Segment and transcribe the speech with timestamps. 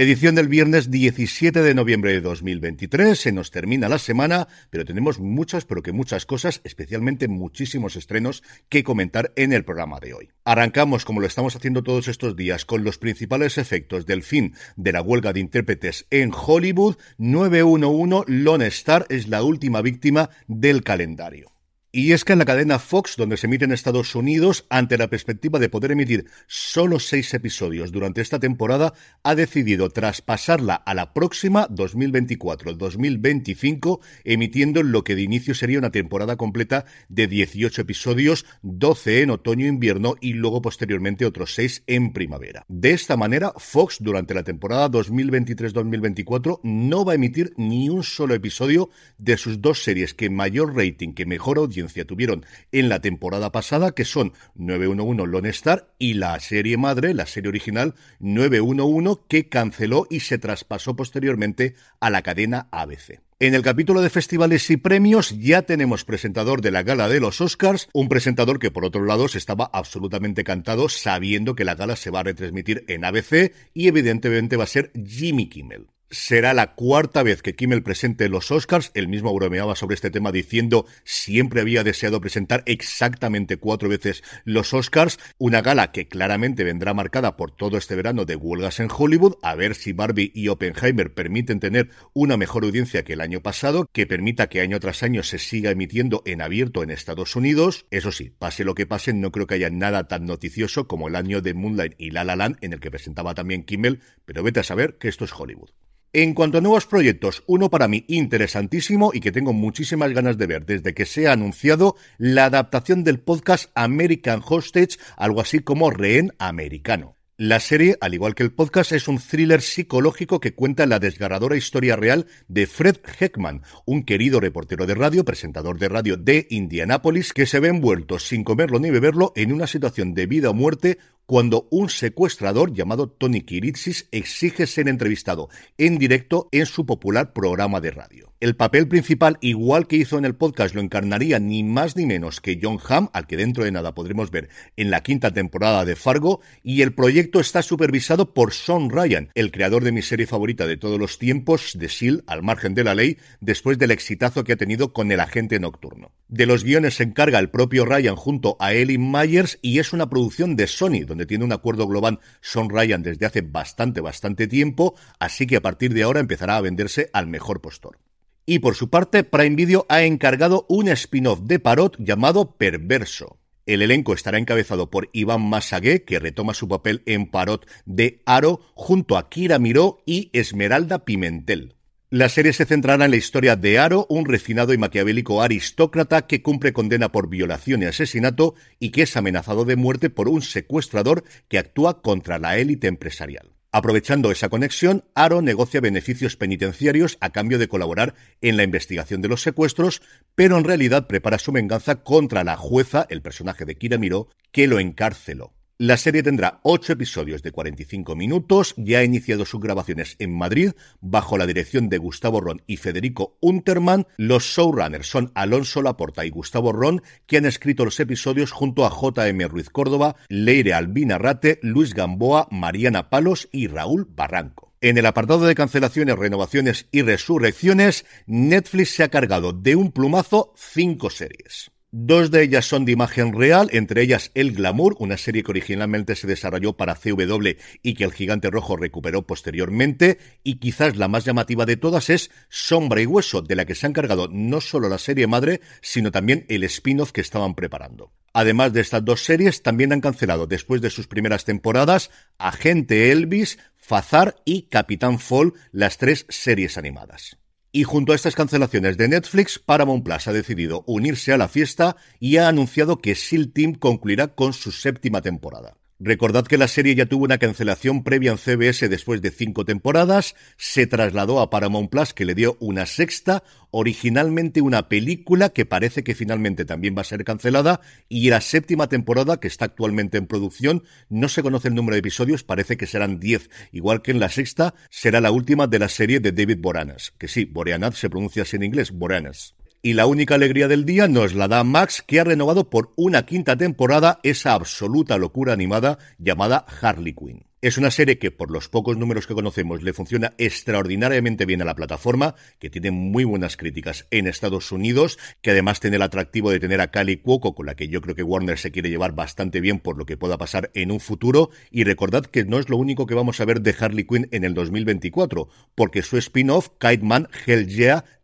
[0.00, 3.20] Edición del viernes 17 de noviembre de 2023.
[3.20, 8.42] Se nos termina la semana, pero tenemos muchas, pero que muchas cosas, especialmente muchísimos estrenos
[8.70, 10.30] que comentar en el programa de hoy.
[10.42, 14.92] Arrancamos, como lo estamos haciendo todos estos días, con los principales efectos del fin de
[14.92, 16.96] la huelga de intérpretes en Hollywood.
[17.18, 21.59] 911 Lone Star es la última víctima del calendario.
[21.92, 25.10] Y es que en la cadena Fox, donde se emite en Estados Unidos, ante la
[25.10, 28.94] perspectiva de poder emitir solo seis episodios durante esta temporada,
[29.24, 36.36] ha decidido traspasarla a la próxima 2024-2025, emitiendo lo que de inicio sería una temporada
[36.36, 42.64] completa de 18 episodios, 12 en otoño-invierno y luego posteriormente otros seis en primavera.
[42.68, 48.34] De esta manera, Fox durante la temporada 2023-2024 no va a emitir ni un solo
[48.34, 53.52] episodio de sus dos series que mayor rating, que mejor audiencia tuvieron en la temporada
[53.52, 59.48] pasada, que son 911 Lone Star y la serie madre, la serie original 911, que
[59.48, 63.20] canceló y se traspasó posteriormente a la cadena ABC.
[63.42, 67.40] En el capítulo de festivales y premios ya tenemos presentador de la gala de los
[67.40, 71.96] Oscars, un presentador que por otro lado se estaba absolutamente cantado sabiendo que la gala
[71.96, 75.86] se va a retransmitir en ABC y evidentemente va a ser Jimmy Kimmel.
[76.12, 78.90] Será la cuarta vez que Kimmel presente los Oscars.
[78.94, 84.74] Él mismo bromeaba sobre este tema diciendo siempre había deseado presentar exactamente cuatro veces los
[84.74, 85.20] Oscars.
[85.38, 89.36] Una gala que claramente vendrá marcada por todo este verano de huelgas en Hollywood.
[89.42, 93.88] A ver si Barbie y Oppenheimer permiten tener una mejor audiencia que el año pasado,
[93.92, 97.86] que permita que año tras año se siga emitiendo en abierto en Estados Unidos.
[97.92, 101.14] Eso sí, pase lo que pase, no creo que haya nada tan noticioso como el
[101.14, 104.58] año de Moonlight y La La Land, en el que presentaba también Kimmel, pero vete
[104.58, 105.70] a saber que esto es Hollywood.
[106.12, 110.48] En cuanto a nuevos proyectos, uno para mí interesantísimo y que tengo muchísimas ganas de
[110.48, 115.88] ver desde que se ha anunciado la adaptación del podcast American Hostage, algo así como
[115.90, 117.14] Rehén Americano.
[117.36, 121.56] La serie, al igual que el podcast, es un thriller psicológico que cuenta la desgarradora
[121.56, 127.32] historia real de Fred Heckman, un querido reportero de radio, presentador de radio de Indianápolis,
[127.32, 130.98] que se ve envuelto sin comerlo ni beberlo en una situación de vida o muerte
[131.30, 135.48] cuando un secuestrador llamado Tony Kiritsis exige ser entrevistado
[135.78, 138.29] en directo en su popular programa de radio.
[138.40, 142.40] El papel principal, igual que hizo en el podcast, lo encarnaría ni más ni menos
[142.40, 145.94] que John Hamm, al que dentro de nada podremos ver en la quinta temporada de
[145.94, 150.66] Fargo, y el proyecto está supervisado por Sean Ryan, el creador de mi serie favorita
[150.66, 154.54] de todos los tiempos, de SEAL, al margen de la ley, después del exitazo que
[154.54, 156.12] ha tenido con El Agente Nocturno.
[156.28, 160.08] De los guiones se encarga el propio Ryan junto a Ellen Myers y es una
[160.08, 164.94] producción de Sony, donde tiene un acuerdo global Son Ryan desde hace bastante, bastante tiempo,
[165.18, 167.98] así que a partir de ahora empezará a venderse al mejor postor.
[168.46, 173.38] Y por su parte, Prime Video ha encargado un spin-off de Parot llamado Perverso.
[173.66, 178.60] El elenco estará encabezado por Iván Masagué, que retoma su papel en Parot de Aro,
[178.74, 181.76] junto a Kira Miró y Esmeralda Pimentel.
[182.12, 186.42] La serie se centrará en la historia de Aro, un refinado y maquiavélico aristócrata que
[186.42, 191.22] cumple condena por violación y asesinato y que es amenazado de muerte por un secuestrador
[191.46, 193.52] que actúa contra la élite empresarial.
[193.72, 199.28] Aprovechando esa conexión, Aro negocia beneficios penitenciarios a cambio de colaborar en la investigación de
[199.28, 200.02] los secuestros,
[200.34, 204.66] pero en realidad prepara su venganza contra la jueza, el personaje de Kira Miró, que
[204.66, 205.52] lo encarceló.
[205.82, 210.72] La serie tendrá ocho episodios de 45 minutos, ya ha iniciado sus grabaciones en Madrid,
[211.00, 214.06] bajo la dirección de Gustavo Ron y Federico Unterman.
[214.18, 218.90] Los showrunners son Alonso Laporta y Gustavo Ron, que han escrito los episodios junto a
[218.90, 219.48] J.M.
[219.48, 224.74] Ruiz Córdoba, Leire Albina Rate, Luis Gamboa, Mariana Palos y Raúl Barranco.
[224.82, 230.52] En el apartado de cancelaciones, renovaciones y resurrecciones, Netflix se ha cargado de un plumazo
[230.58, 231.70] cinco series.
[231.92, 236.14] Dos de ellas son de imagen real, entre ellas El Glamour, una serie que originalmente
[236.14, 237.48] se desarrolló para CW
[237.82, 242.30] y que el Gigante Rojo recuperó posteriormente, y quizás la más llamativa de todas es
[242.48, 246.12] Sombra y Hueso, de la que se ha encargado no solo la serie madre, sino
[246.12, 248.12] también el spin-off que estaban preparando.
[248.32, 253.58] Además de estas dos series, también han cancelado después de sus primeras temporadas Agente Elvis,
[253.76, 257.39] Fazar y Capitán Fall, las tres series animadas.
[257.72, 261.96] Y junto a estas cancelaciones de Netflix, Paramount Plus ha decidido unirse a la fiesta
[262.18, 265.79] y ha anunciado que SEAL Team concluirá con su séptima temporada.
[266.02, 270.34] Recordad que la serie ya tuvo una cancelación previa en CBS después de cinco temporadas,
[270.56, 276.02] se trasladó a Paramount Plus que le dio una sexta, originalmente una película que parece
[276.02, 280.26] que finalmente también va a ser cancelada y la séptima temporada que está actualmente en
[280.26, 284.20] producción, no se conoce el número de episodios, parece que serán diez, igual que en
[284.20, 288.08] la sexta será la última de la serie de David Boranas, que sí, Boreanaz se
[288.08, 289.54] pronuncia así en inglés, Boranas.
[289.82, 293.24] Y la única alegría del día nos la da Max, que ha renovado por una
[293.24, 297.49] quinta temporada esa absoluta locura animada llamada Harley Quinn.
[297.62, 301.66] Es una serie que, por los pocos números que conocemos, le funciona extraordinariamente bien a
[301.66, 306.50] la plataforma, que tiene muy buenas críticas en Estados Unidos, que además tiene el atractivo
[306.50, 309.14] de tener a Cali Cuoco, con la que yo creo que Warner se quiere llevar
[309.14, 311.50] bastante bien por lo que pueda pasar en un futuro.
[311.70, 314.44] Y recordad que no es lo único que vamos a ver de Harley Quinn en
[314.44, 317.68] el 2024, porque su spin-off, Kite Man Hell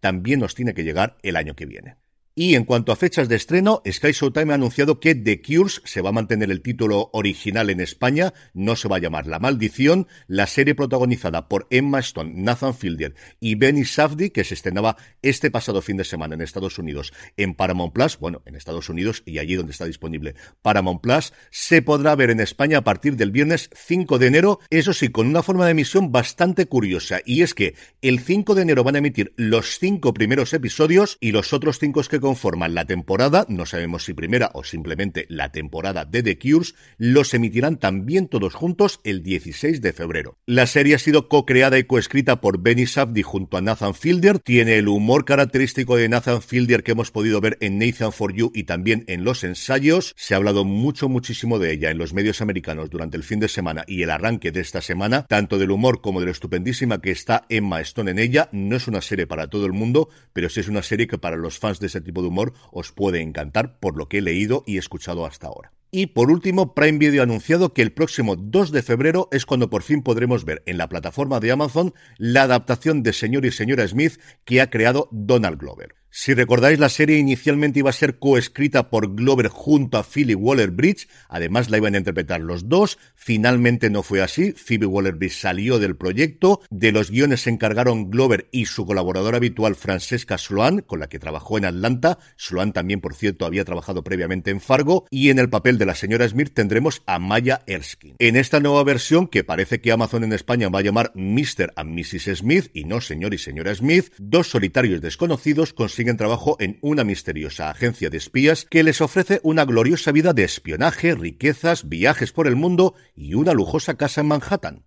[0.01, 1.97] también nos tiene que llegar el año que viene.
[2.39, 6.03] Y en cuanto a fechas de estreno, Sky Showtime ha anunciado que The Cures se
[6.03, 10.07] va a mantener el título original en España, no se va a llamar La Maldición,
[10.29, 15.51] la serie protagonizada por Emma Stone, Nathan Fielder y Benny Safdie, que se estrenaba este
[15.51, 19.39] pasado fin de semana en Estados Unidos en Paramount Plus, bueno, en Estados Unidos y
[19.39, 23.71] allí donde está disponible Paramount Plus, se podrá ver en España a partir del viernes
[23.75, 27.75] 5 de enero, eso sí, con una forma de emisión bastante curiosa, y es que
[28.03, 31.97] el 5 de enero van a emitir los cinco primeros episodios y los otros cinco
[32.11, 36.75] que conforman la temporada, no sabemos si primera o simplemente la temporada de The Cures,
[36.99, 40.39] los emitirán también todos juntos el 16 de febrero.
[40.45, 44.77] La serie ha sido co-creada y coescrita por Benny Safdie junto a Nathan Fielder, tiene
[44.77, 48.65] el humor característico de Nathan Fielder que hemos podido ver en Nathan for You y
[48.65, 52.91] también en los ensayos, se ha hablado mucho muchísimo de ella en los medios americanos
[52.91, 56.19] durante el fin de semana y el arranque de esta semana, tanto del humor como
[56.19, 59.65] de lo estupendísima que está Emma Stone en ella, no es una serie para todo
[59.65, 62.29] el mundo, pero sí es una serie que para los fans de ese tipo de
[62.29, 65.73] humor os puede encantar por lo que he leído y escuchado hasta ahora.
[65.91, 69.71] Y por último, Prime Video ha anunciado que el próximo 2 de febrero es cuando
[69.71, 73.87] por fin podremos ver en la plataforma de Amazon la adaptación de Señor y Señora
[73.87, 75.95] Smith que ha creado Donald Glover.
[76.19, 81.09] Si recordáis, la serie inicialmente iba a ser coescrita por Glover junto a Phoebe Waller-Bridge,
[81.29, 85.95] además la iban a interpretar los dos, finalmente no fue así, Phoebe Waller-Bridge salió del
[85.95, 91.11] proyecto, de los guiones se encargaron Glover y su colaboradora habitual Francesca Sloan, con la
[91.11, 95.39] que trabajó en Atlanta, Sloan también por cierto había trabajado previamente en Fargo, y en
[95.39, 98.17] el papel de la señora Smith tendremos a Maya Erskine.
[98.21, 101.75] En esta nueva versión, que parece que Amazon en España va a llamar Mr.
[101.77, 102.39] and Mrs.
[102.39, 107.71] Smith y no señor y señora Smith, dos solitarios desconocidos consiguen trabajo en una misteriosa
[107.71, 112.55] agencia de espías que les ofrece una gloriosa vida de espionaje, riquezas, viajes por el
[112.55, 114.85] mundo y una lujosa casa en Manhattan.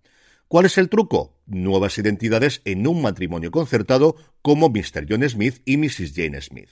[0.48, 1.36] ¿Cuál es el truco?
[1.46, 5.06] Nuevas identidades en un matrimonio concertado como Mr.
[5.06, 6.14] John Smith y Mrs.
[6.14, 6.70] Jane Smith.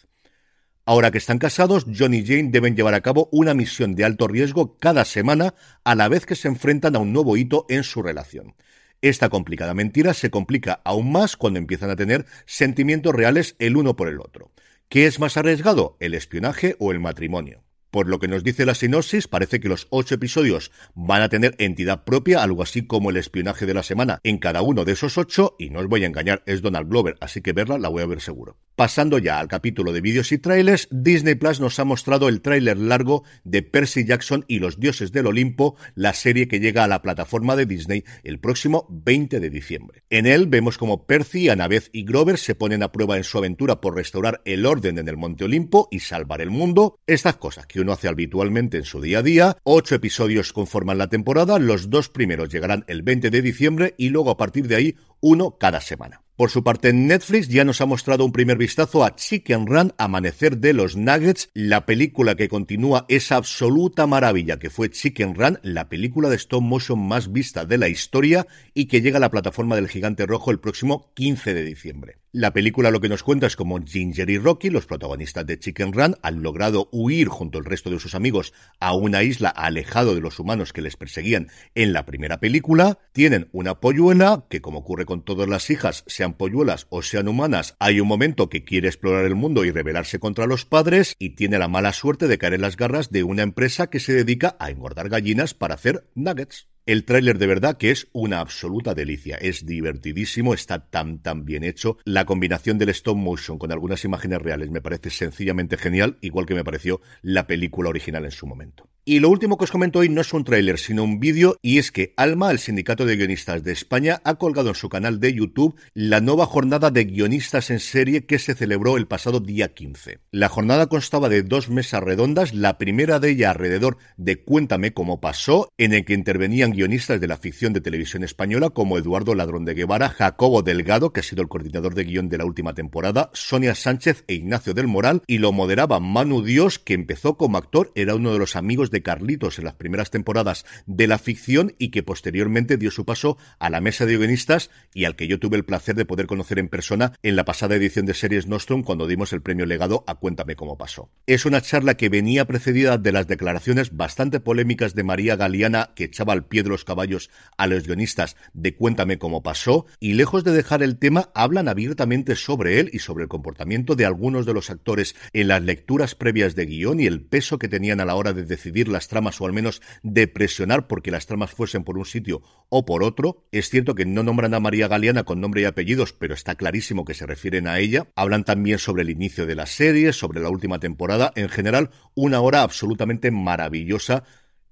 [0.87, 4.27] Ahora que están casados, John y Jane deben llevar a cabo una misión de alto
[4.27, 5.55] riesgo cada semana
[5.85, 8.55] a la vez que se enfrentan a un nuevo hito en su relación.
[9.01, 13.95] Esta complicada mentira se complica aún más cuando empiezan a tener sentimientos reales el uno
[13.95, 14.51] por el otro.
[14.89, 17.63] ¿Qué es más arriesgado, el espionaje o el matrimonio?
[17.93, 21.55] Por lo que nos dice la sinopsis, parece que los ocho episodios van a tener
[21.59, 25.17] entidad propia, algo así como el espionaje de la semana en cada uno de esos
[25.17, 28.03] ocho, y no os voy a engañar, es Donald Glover, así que verla la voy
[28.03, 28.59] a ver seguro.
[28.79, 32.79] Pasando ya al capítulo de vídeos y trailers, Disney Plus nos ha mostrado el tráiler
[32.79, 37.03] largo de Percy Jackson y los dioses del Olimpo, la serie que llega a la
[37.03, 40.05] plataforma de Disney el próximo 20 de diciembre.
[40.11, 43.81] En él vemos como Percy, Annabeth y Grover se ponen a prueba en su aventura
[43.81, 47.81] por restaurar el orden en el Monte Olimpo y salvar el mundo, estas cosas que
[47.81, 49.57] uno hace habitualmente en su día a día.
[49.65, 54.31] Ocho episodios conforman la temporada, los dos primeros llegarán el 20 de diciembre y luego
[54.31, 56.23] a partir de ahí uno cada semana.
[56.39, 60.59] Por su parte, Netflix ya nos ha mostrado un primer vistazo a Chicken Run, Amanecer
[60.59, 65.89] de los Nuggets, la película que continúa esa absoluta maravilla que fue Chicken Run, la
[65.89, 69.75] película de stop motion más vista de la historia y que llega a la plataforma
[69.75, 72.19] del Gigante Rojo el próximo 15 de diciembre.
[72.33, 75.95] La película lo que nos cuenta es cómo Ginger y Rocky, los protagonistas de Chicken
[75.95, 80.21] Run, han logrado huir junto al resto de sus amigos a una isla alejado de
[80.21, 82.99] los humanos que les perseguían en la primera película.
[83.13, 87.77] Tienen una polluela que, como ocurre con todas las hijas, sean polluelas o sean humanas,
[87.79, 91.59] hay un momento que quiere explorar el mundo y rebelarse contra los padres y tiene
[91.59, 94.69] la mala suerte de caer en las garras de una empresa que se dedica a
[94.69, 96.69] engordar gallinas para hacer nuggets.
[96.89, 101.63] El tráiler de verdad que es una absoluta delicia, es divertidísimo, está tan tan bien
[101.63, 101.99] hecho.
[102.05, 106.55] La combinación del stop motion con algunas imágenes reales me parece sencillamente genial, igual que
[106.55, 108.88] me pareció la película original en su momento.
[109.09, 111.79] Y lo último que os comento hoy no es un tráiler, sino un vídeo, y
[111.79, 115.33] es que Alma, el Sindicato de Guionistas de España, ha colgado en su canal de
[115.33, 120.19] YouTube la nueva jornada de guionistas en serie que se celebró el pasado día 15.
[120.31, 125.23] La jornada constaba de dos mesas redondas, la primera de ellas alrededor de Cuéntame cómo
[125.23, 129.65] pasó, en el que intervenían guionistas de la ficción de televisión española como Eduardo Ladrón
[129.65, 133.31] de Guevara, Jacobo Delgado, que ha sido el coordinador de guion de la última temporada,
[133.33, 137.91] Sonia Sánchez e Ignacio del Moral, y lo moderaba Manu Dios, que empezó como actor,
[137.95, 142.03] era uno de los amigos Carlitos en las primeras temporadas de la ficción y que
[142.03, 145.65] posteriormente dio su paso a la mesa de guionistas y al que yo tuve el
[145.65, 149.33] placer de poder conocer en persona en la pasada edición de Series Nostrum cuando dimos
[149.33, 151.11] el premio legado a Cuéntame cómo pasó.
[151.27, 156.05] Es una charla que venía precedida de las declaraciones bastante polémicas de María Galeana que
[156.05, 160.45] echaba al pie de los caballos a los guionistas de Cuéntame cómo pasó y lejos
[160.45, 164.55] de dejar el tema hablan abiertamente sobre él y sobre el comportamiento de algunos de
[164.55, 168.15] los actores en las lecturas previas de guion y el peso que tenían a la
[168.15, 171.99] hora de decidir las tramas o al menos de presionar porque las tramas fuesen por
[171.99, 173.47] un sitio o por otro.
[173.53, 177.05] Es cierto que no nombran a María Galeana con nombre y apellidos, pero está clarísimo
[177.05, 178.09] que se refieren a ella.
[178.15, 181.33] Hablan también sobre el inicio de la serie, sobre la última temporada.
[181.37, 184.25] En general, una hora absolutamente maravillosa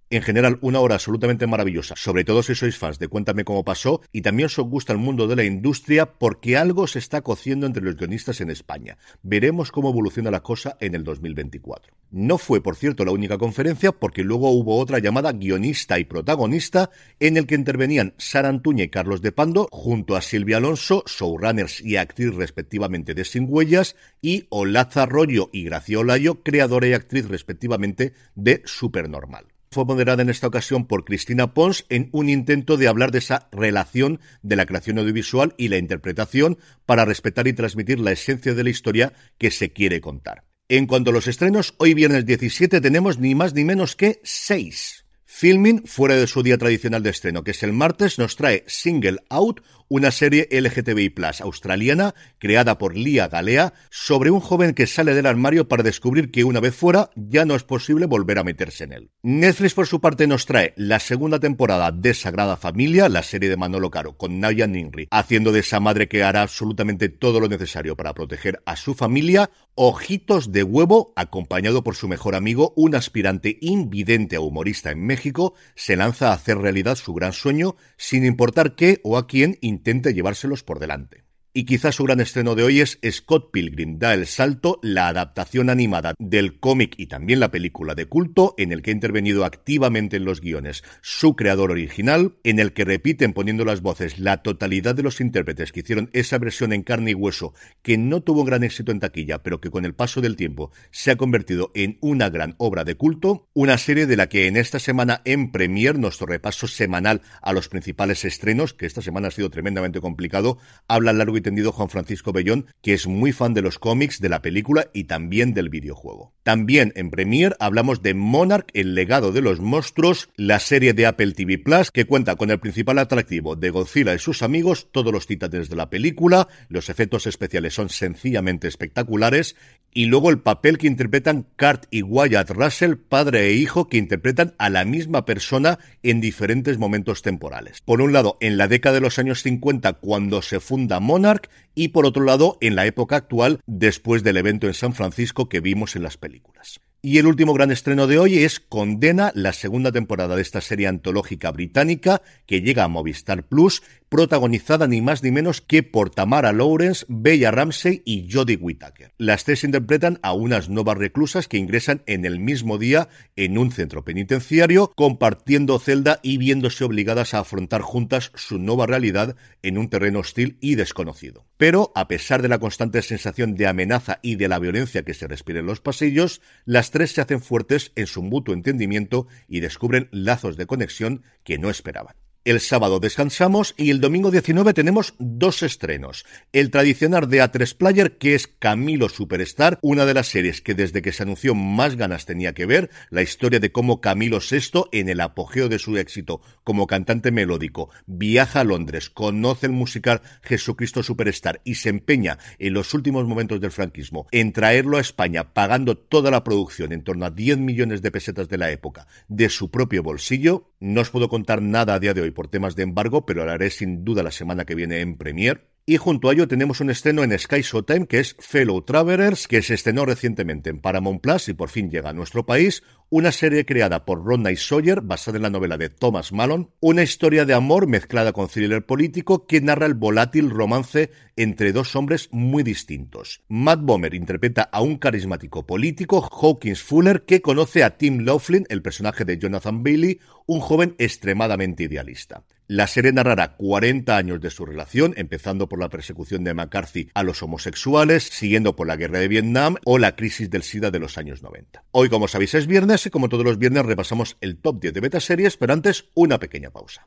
[0.09, 4.03] en general, una hora absolutamente maravillosa, sobre todo si sois fans de Cuéntame cómo pasó
[4.13, 7.83] y también os gusta el mundo de la industria porque algo se está cociendo entre
[7.83, 8.99] los guionistas en España.
[9.23, 11.93] Veremos cómo evoluciona la cosa en el 2024.
[12.13, 16.91] No fue, por cierto, la única conferencia porque luego hubo otra llamada Guionista y Protagonista
[17.19, 21.81] en el que intervenían Sara Antuña y Carlos de Pando junto a Silvia Alonso, showrunners
[21.81, 27.27] y actriz respectivamente de Sin Huellas y Olaza Arroyo y Gracia Olayo, creadora y actriz
[27.27, 32.89] respectivamente de Supernormal fue moderada en esta ocasión por Cristina Pons en un intento de
[32.89, 38.01] hablar de esa relación de la creación audiovisual y la interpretación para respetar y transmitir
[38.01, 40.45] la esencia de la historia que se quiere contar.
[40.69, 45.07] En cuanto a los estrenos, hoy viernes 17 tenemos ni más ni menos que seis.
[45.25, 49.19] Filming, fuera de su día tradicional de estreno, que es el martes, nos trae Single
[49.29, 55.15] Out, una serie LGTBI Plus australiana creada por Lia Galea sobre un joven que sale
[55.15, 58.85] del armario para descubrir que una vez fuera ya no es posible volver a meterse
[58.85, 59.11] en él.
[59.23, 63.57] Netflix por su parte nos trae la segunda temporada de Sagrada Familia, la serie de
[63.57, 67.97] Manolo Caro con Naya Ninri, haciendo de esa madre que hará absolutamente todo lo necesario
[67.97, 73.59] para proteger a su familia, Ojitos de Huevo, acompañado por su mejor amigo, un aspirante
[73.61, 78.75] invidente a humorista en México, se lanza a hacer realidad su gran sueño sin importar
[78.75, 81.26] qué o a quién intente llevárselos por delante.
[81.59, 83.99] Y quizás su gran estreno de hoy es Scott Pilgrim.
[83.99, 88.73] Da el salto, la adaptación animada del cómic y también la película de culto, en
[88.73, 90.85] el que ha intervenido activamente en los guiones.
[91.01, 95.73] Su creador original, en el que repiten poniendo las voces la totalidad de los intérpretes
[95.73, 99.43] que hicieron esa versión en carne y hueso, que no tuvo gran éxito en taquilla,
[99.43, 102.97] pero que con el paso del tiempo se ha convertido en una gran obra de
[102.97, 107.55] culto, una serie de la que en esta semana en Premier, nuestro repaso semanal a
[107.55, 111.89] los principales estrenos, que esta semana ha sido tremendamente complicado, habla largo y entendido Juan
[111.89, 115.69] Francisco Bellón, que es muy fan de los cómics, de la película y también del
[115.69, 116.33] videojuego.
[116.43, 121.33] También en Premiere hablamos de Monarch, el legado de los monstruos, la serie de Apple
[121.33, 125.29] TV Plus, que cuenta con el principal atractivo de Godzilla y sus amigos, todos los
[125.29, 129.55] titanes de la película, los efectos especiales son sencillamente espectaculares,
[129.93, 134.55] y luego el papel que interpretan Kurt y Wyatt Russell, padre e hijo, que interpretan
[134.59, 137.81] a la misma persona en diferentes momentos temporales.
[137.81, 141.36] Por un lado, en la década de los años 50, cuando se funda Monarch,
[141.75, 145.61] y por otro lado en la época actual después del evento en San Francisco que
[145.61, 146.81] vimos en las películas.
[147.03, 150.89] Y el último gran estreno de hoy es Condena, la segunda temporada de esta serie
[150.89, 156.53] antológica británica que llega a Movistar Plus protagonizada ni más ni menos que por Tamara
[156.53, 159.13] Lawrence, Bella Ramsey y Jodie Whittaker.
[159.19, 163.73] Las tres interpretan a unas nuevas reclusas que ingresan en el mismo día en un
[163.73, 169.89] centro penitenciario, compartiendo celda y viéndose obligadas a afrontar juntas su nueva realidad en un
[169.89, 171.47] terreno hostil y desconocido.
[171.57, 175.27] Pero, a pesar de la constante sensación de amenaza y de la violencia que se
[175.27, 180.09] respira en los pasillos, las tres se hacen fuertes en su mutuo entendimiento y descubren
[180.13, 182.15] lazos de conexión que no esperaban.
[182.47, 186.25] El sábado descansamos y el domingo 19 tenemos dos estrenos.
[186.53, 191.03] El tradicional de A3 Player, que es Camilo Superstar, una de las series que desde
[191.03, 195.09] que se anunció más ganas tenía que ver, la historia de cómo Camilo VI, en
[195.09, 201.03] el apogeo de su éxito como cantante melódico, viaja a Londres, conoce el musical Jesucristo
[201.03, 205.99] Superstar y se empeña en los últimos momentos del franquismo en traerlo a España, pagando
[205.99, 209.73] toda la producción, en torno a 10 millones de pesetas de la época, de su
[209.73, 210.71] propio bolsillo.
[210.79, 213.51] No os puedo contar nada a día de hoy por temas de embargo, pero lo
[213.51, 215.67] haré sin duda la semana que viene en Premier.
[215.89, 219.63] Y junto a ello tenemos un estreno en Sky Showtime que es Fellow Travelers, que
[219.63, 222.83] se estrenó recientemente en Paramount Plus y por fin llega a nuestro país.
[223.09, 226.71] Una serie creada por Rodney Sawyer, basada en la novela de Thomas Malone.
[226.81, 231.95] Una historia de amor mezclada con thriller político que narra el volátil romance entre dos
[231.95, 233.43] hombres muy distintos.
[233.47, 238.83] Matt Bomer interpreta a un carismático político, Hawkins Fuller, que conoce a Tim Laughlin, el
[238.83, 242.45] personaje de Jonathan Bailey, un joven extremadamente idealista.
[242.69, 247.23] La serie narrará 40 años de su relación, empezando por la persecución de McCarthy a
[247.23, 251.17] los homosexuales, siguiendo por la guerra de Vietnam o la crisis del SIDA de los
[251.19, 251.85] años 90.
[251.93, 255.01] Hoy, como sabéis, es viernes y como todos los viernes repasamos el top 10 de
[255.01, 257.07] beta series, pero antes una pequeña pausa.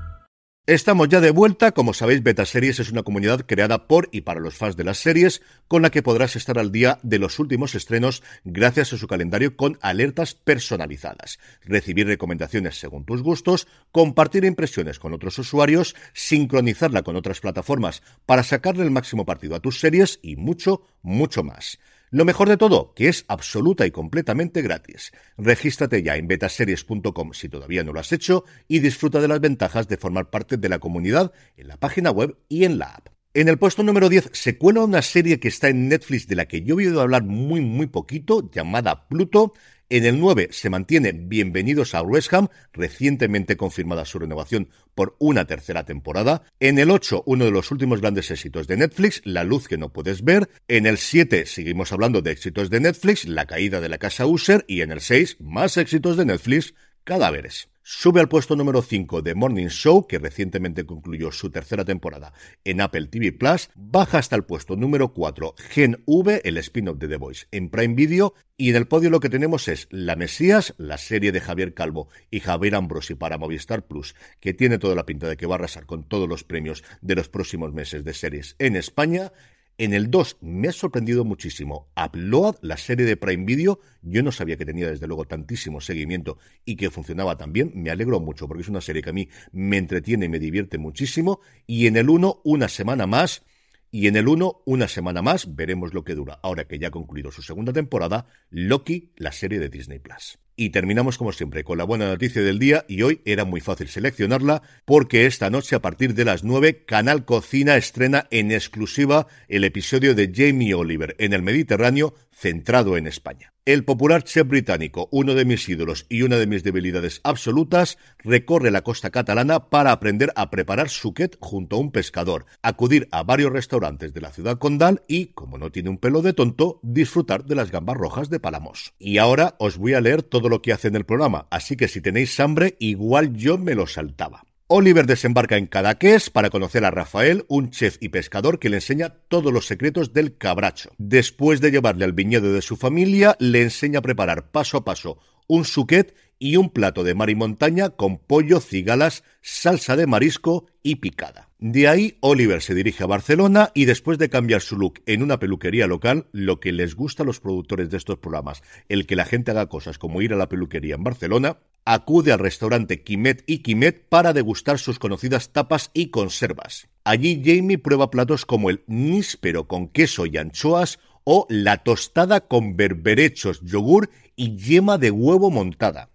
[0.67, 4.39] Estamos ya de vuelta, como sabéis, Beta Series es una comunidad creada por y para
[4.39, 7.73] los fans de las series, con la que podrás estar al día de los últimos
[7.73, 14.99] estrenos gracias a su calendario con alertas personalizadas, recibir recomendaciones según tus gustos, compartir impresiones
[14.99, 20.19] con otros usuarios, sincronizarla con otras plataformas para sacarle el máximo partido a tus series
[20.21, 21.79] y mucho, mucho más.
[22.13, 25.13] Lo mejor de todo, que es absoluta y completamente gratis.
[25.37, 29.87] Regístrate ya en betaseries.com si todavía no lo has hecho y disfruta de las ventajas
[29.87, 33.07] de formar parte de la comunidad en la página web y en la app.
[33.33, 36.49] En el puesto número 10 se cuela una serie que está en Netflix de la
[36.49, 39.53] que yo he oído hablar muy muy poquito, llamada Pluto,
[39.91, 45.45] en el 9 se mantiene Bienvenidos a West Ham, recientemente confirmada su renovación por una
[45.45, 46.43] tercera temporada.
[46.61, 49.91] En el 8, uno de los últimos grandes éxitos de Netflix, La luz que no
[49.91, 50.49] puedes ver.
[50.69, 54.63] En el 7, seguimos hablando de éxitos de Netflix, La caída de la casa User.
[54.65, 57.71] Y en el 6, más éxitos de Netflix, Cadáveres.
[57.83, 62.31] Sube al puesto número 5 de Morning Show, que recientemente concluyó su tercera temporada
[62.63, 63.69] en Apple TV Plus.
[63.73, 67.95] Baja hasta el puesto número 4 Gen V, el spin-off de The Voice, en Prime
[67.95, 68.35] Video.
[68.55, 72.07] Y en el podio lo que tenemos es La Mesías, la serie de Javier Calvo
[72.29, 75.57] y Javier Ambrosi para Movistar Plus, que tiene toda la pinta de que va a
[75.57, 79.31] arrasar con todos los premios de los próximos meses de series en España.
[79.77, 81.91] En el 2 me ha sorprendido muchísimo.
[81.95, 86.37] Upload, la serie de Prime Video, yo no sabía que tenía desde luego tantísimo seguimiento
[86.65, 87.71] y que funcionaba tan bien.
[87.75, 90.77] Me alegro mucho porque es una serie que a mí me entretiene y me divierte
[90.77, 91.39] muchísimo.
[91.65, 93.43] Y en el 1, una semana más.
[93.89, 96.91] Y en el 1, una semana más, veremos lo que dura, ahora que ya ha
[96.91, 100.40] concluido su segunda temporada, Loki, la serie de Disney Plus.
[100.55, 103.87] Y terminamos como siempre con la buena noticia del día y hoy era muy fácil
[103.87, 109.63] seleccionarla porque esta noche a partir de las 9 Canal Cocina estrena en exclusiva el
[109.63, 113.53] episodio de Jamie Oliver en el Mediterráneo centrado en España.
[113.65, 118.71] El popular chef británico, uno de mis ídolos y una de mis debilidades absolutas, recorre
[118.71, 123.53] la costa catalana para aprender a preparar suquet junto a un pescador, acudir a varios
[123.53, 127.53] restaurantes de la ciudad condal y, como no tiene un pelo de tonto, disfrutar de
[127.53, 128.95] las gambas rojas de Palamos.
[128.97, 131.87] Y ahora os voy a leer todo lo que hace en el programa, así que
[131.87, 134.45] si tenéis hambre, igual yo me lo saltaba.
[134.73, 139.09] Oliver desembarca en Cadaqués para conocer a Rafael, un chef y pescador que le enseña
[139.27, 140.91] todos los secretos del cabracho.
[140.97, 145.17] Después de llevarle al viñedo de su familia, le enseña a preparar paso a paso
[145.47, 150.67] un suquet y un plato de mar y montaña con pollo, cigalas, salsa de marisco
[150.81, 151.49] y picada.
[151.59, 155.37] De ahí, Oliver se dirige a Barcelona y después de cambiar su look en una
[155.37, 159.25] peluquería local, lo que les gusta a los productores de estos programas, el que la
[159.25, 163.59] gente haga cosas como ir a la peluquería en Barcelona, acude al restaurante Quimet y
[163.59, 166.87] Quimet para degustar sus conocidas tapas y conservas.
[167.03, 172.75] Allí Jamie prueba platos como el níspero con queso y anchoas o la tostada con
[172.75, 176.09] berberechos, yogur y yema de huevo montada.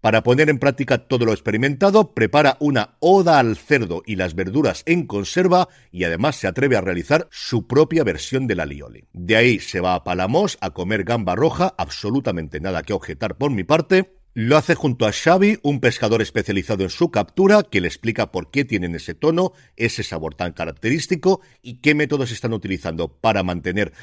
[0.00, 4.84] Para poner en práctica todo lo experimentado, prepara una oda al cerdo y las verduras
[4.86, 9.08] en conserva y además se atreve a realizar su propia versión del alioli.
[9.12, 13.50] De ahí se va a Palamos a comer gamba roja, absolutamente nada que objetar por
[13.50, 17.88] mi parte, lo hace junto a Xavi, un pescador especializado en su captura, que le
[17.88, 23.08] explica por qué tienen ese tono, ese sabor tan característico y qué métodos están utilizando
[23.08, 23.94] para mantener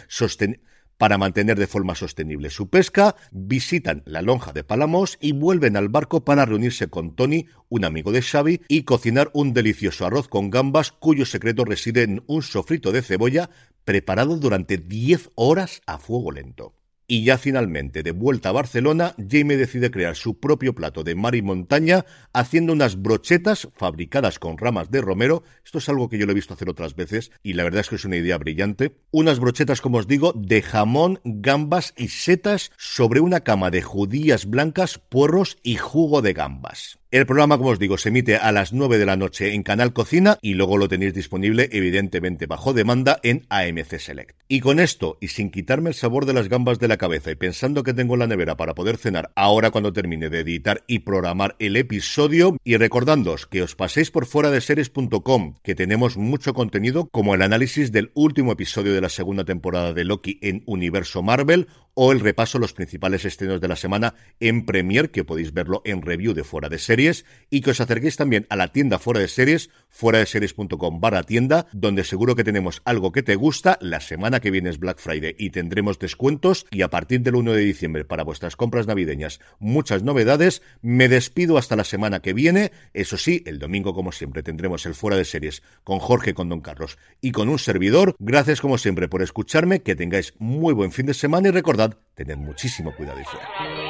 [0.98, 5.89] para mantener de forma sostenible su pesca, visitan la lonja de Palamos y vuelven al
[5.89, 10.50] barco para reunirse con Tony, un amigo de Xavi, y cocinar un delicioso arroz con
[10.50, 13.52] gambas cuyo secreto reside en un sofrito de cebolla
[13.86, 16.74] preparado durante 10 horas a fuego lento.
[17.13, 21.36] Y ya finalmente, de vuelta a Barcelona, Jamie decide crear su propio plato de mar
[21.36, 25.43] y montaña, haciendo unas brochetas fabricadas con ramas de romero.
[25.63, 27.89] Esto es algo que yo lo he visto hacer otras veces y la verdad es
[27.89, 28.95] que es una idea brillante.
[29.12, 34.47] Unas brochetas, como os digo, de jamón, gambas y setas sobre una cama de judías
[34.47, 36.97] blancas, puerros y jugo de gambas.
[37.13, 39.93] El programa, como os digo, se emite a las 9 de la noche en Canal
[39.93, 44.36] Cocina y luego lo tenéis disponible, evidentemente, bajo demanda en AMC Select.
[44.47, 47.36] Y con esto, y sin quitarme el sabor de las gambas de la cabeza y
[47.36, 51.56] pensando que tengo la nevera para poder cenar ahora cuando termine de editar y programar
[51.60, 57.10] el episodio, y recordándoos que os paséis por fuera de series.com, que tenemos mucho contenido,
[57.12, 61.67] como el análisis del último episodio de la segunda temporada de Loki en Universo Marvel,
[61.93, 65.82] o el repaso a los principales estrenos de la semana en Premiere, que podéis verlo
[65.86, 69.19] en review de fuera de series y que os acerquéis también a la tienda fuera
[69.19, 73.77] de series, fuera de series.com barra tienda, donde seguro que tenemos algo que te gusta.
[73.79, 77.53] La semana que viene es Black Friday y tendremos descuentos y a partir del 1
[77.53, 80.62] de diciembre para vuestras compras navideñas muchas novedades.
[80.82, 82.71] Me despido hasta la semana que viene.
[82.93, 86.62] Eso sí, el domingo como siempre tendremos el fuera de series con Jorge, con Don
[86.62, 88.15] Carlos y con un servidor.
[88.19, 92.38] Gracias como siempre por escucharme, que tengáis muy buen fin de semana y recordad, tened
[92.38, 93.83] muchísimo cuidado y fuera.